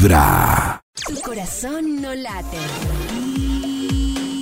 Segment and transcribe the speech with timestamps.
[0.00, 0.80] Vibra.
[1.06, 2.56] Tu corazón no late.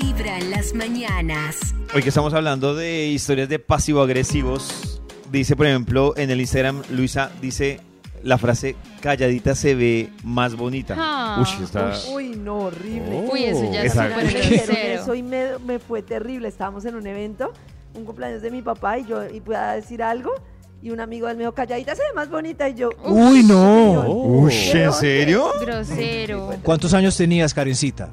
[0.01, 1.75] Vibra en las mañanas.
[1.93, 5.03] Hoy que estamos hablando de historias de pasivo-agresivos,
[5.33, 7.81] dice, por ejemplo, en el Instagram, Luisa dice
[8.23, 10.95] la frase calladita se ve más bonita.
[10.97, 11.43] Ah.
[11.43, 11.93] Uy, está...
[12.13, 13.29] Uy, no, horrible.
[13.29, 14.21] Uy, eso ya es Exacto.
[14.21, 14.73] grosero.
[14.73, 16.47] eso y me, me fue terrible.
[16.47, 17.53] Estábamos en un evento,
[17.95, 20.35] un cumpleaños de mi papá y yo y pude decir algo
[20.81, 22.91] y un amigo del dijo, calladita se ve más bonita y yo...
[23.05, 24.09] Uy, no.
[24.09, 25.53] Uy, ¿en serio?
[25.61, 26.55] Grosero.
[26.63, 28.09] ¿Cuántos años tenías, Karencita?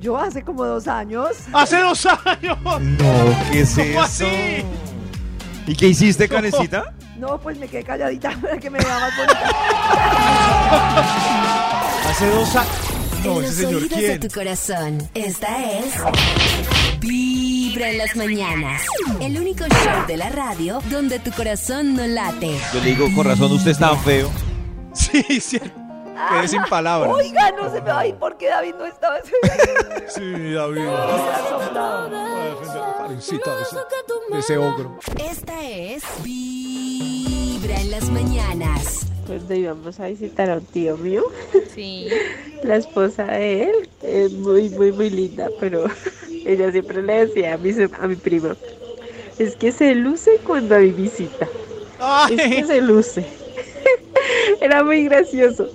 [0.00, 1.28] Yo hace como dos años.
[1.52, 2.58] ¡Hace dos años!
[2.62, 2.78] No,
[3.50, 4.00] ¿qué es ¿Cómo eso?
[4.00, 4.64] así?
[5.66, 6.94] ¿Y qué hiciste, Karencita?
[7.18, 9.50] No, pues me quedé calladita para que me vea más bonita.
[12.10, 12.72] Hace dos años.
[13.24, 14.98] No, en ese los señor, oídos de tu corazón.
[15.14, 15.94] Esta es.
[17.76, 18.82] Vibra en las mañanas.
[19.20, 22.56] El único show de la radio donde tu corazón no late.
[22.72, 24.30] Yo le digo, con razón, usted es tan feo.
[24.94, 25.58] Sí, sí.
[25.60, 27.12] Quedé sin palabras.
[27.12, 29.18] Oiga, no se me va a ir porque David no estaba.
[30.08, 30.84] Sí, David.
[33.10, 33.34] de ese,
[34.32, 34.98] de ese ogro.
[35.30, 36.02] Esta es.
[36.24, 39.06] Vibra en las mañanas.
[39.26, 41.24] Cuando íbamos a visitar a un tío mío,
[41.74, 42.08] Sí.
[42.62, 45.84] la esposa de él es muy, muy, muy linda, pero
[46.52, 48.56] ella siempre le decía a mi, a mi prima,
[49.38, 51.46] es que se luce cuando hay visita,
[52.30, 53.26] es que se luce.
[54.60, 55.68] Era muy gracioso.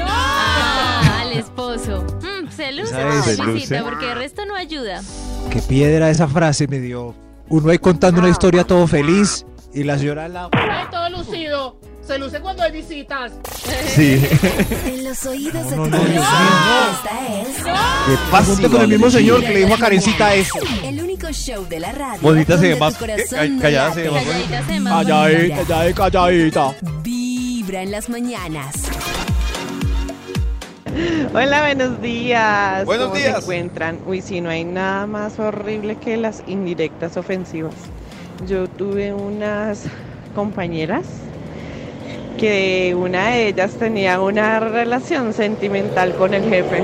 [0.00, 2.04] Ah, al esposo.
[2.22, 3.82] Mm, se luce es, se visita luce.
[3.82, 5.02] porque el resto no ayuda.
[5.50, 7.14] Qué piedra esa frase me dio.
[7.48, 10.50] Uno ahí contando una historia todo feliz y la señora al lado.
[10.52, 11.78] ¡Ay, todo lucido!
[12.08, 13.32] Se luce cuando hay visitas.
[13.94, 14.26] Sí.
[14.86, 16.22] En los oídos No, de tu Esta
[17.38, 17.56] es.
[17.58, 20.58] ¿Qué Pregunte con el mismo señor que le dijo a Karencita eso.
[20.82, 22.18] El único show de la radio.
[22.22, 22.78] Bonita se no
[23.60, 26.74] Callada se más Calladita se ve más Calladita, calladita, calladita.
[27.02, 28.74] Vibra en las mañanas.
[31.34, 32.86] Hola, buenos días.
[32.86, 33.34] Buenos ¿Cómo días.
[33.34, 33.98] se encuentran?
[34.06, 37.74] Uy, sí, no hay nada más horrible que las indirectas ofensivas.
[38.46, 39.82] Yo tuve unas
[40.34, 41.04] compañeras
[42.38, 46.82] que una de ellas tenía una relación sentimental con el jefe.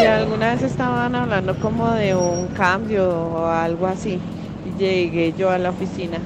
[0.00, 4.20] Y alguna vez estaban hablando como de un cambio o algo así.
[4.66, 6.18] Y llegué yo a la oficina.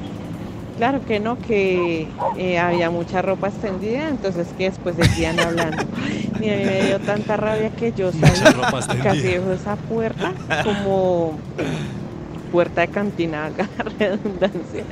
[0.76, 5.84] Claro que no, que eh, había mucha ropa extendida, entonces que después seguían hablando.
[6.38, 10.34] Y a mí me dio tanta rabia que yo salí casi dejo esa puerta
[10.64, 11.38] como
[12.46, 13.68] puerta de cantina, haga
[13.98, 14.84] redundancia.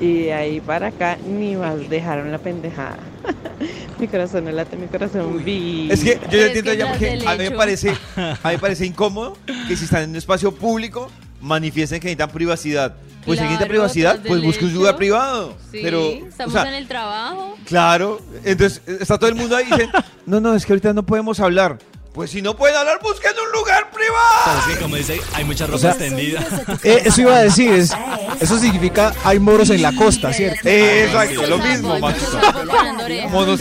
[0.00, 2.98] Y de ahí para acá ni más dejaron la pendejada.
[3.98, 5.88] mi corazón no late, mi corazón vi.
[5.90, 8.86] Es que yo ya entiendo ya porque a mí me parece, a mí me parece
[8.86, 9.36] incómodo
[9.68, 11.10] que si están en un espacio público
[11.40, 12.96] manifiesten que necesitan privacidad.
[13.24, 15.54] Pues si necesitan privacidad, pues busque un lugar privado.
[15.70, 17.54] Sí, Pero, o estamos sea, en el trabajo.
[17.66, 19.90] claro, entonces eh, está todo el mundo ahí y dicen,
[20.24, 21.78] no, no, es que ahorita no podemos hablar.
[22.12, 24.58] Pues si no pueden hablar, busquen un lugar privado.
[24.68, 26.40] Es que como dice, hay mucha ropa extendida.
[26.82, 27.92] Eh, eso iba a decir, es-
[28.40, 30.68] eso significa hay moros en la costa, ¿cierto?
[30.68, 32.40] Eh, exacto, lo mismo, Maxito.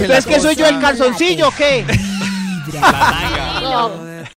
[0.02, 1.86] en la ¿Es que soy yo el calzoncillo o qué?